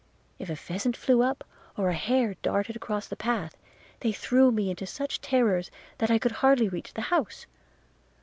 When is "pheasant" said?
0.55-0.97